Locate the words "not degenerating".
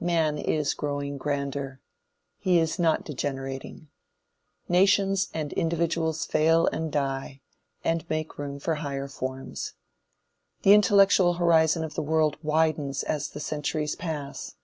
2.78-3.88